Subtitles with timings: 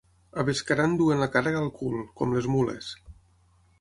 [0.43, 2.89] A Bescaran duen la càrrega al cul, com les mules.